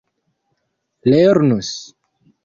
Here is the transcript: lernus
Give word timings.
lernus 1.09 1.69